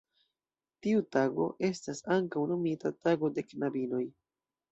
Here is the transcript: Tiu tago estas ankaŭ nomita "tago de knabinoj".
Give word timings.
Tiu 0.85 1.03
tago 1.15 1.45
estas 1.67 2.01
ankaŭ 2.17 2.45
nomita 2.53 2.93
"tago 3.09 3.31
de 3.35 3.47
knabinoj". 3.53 4.03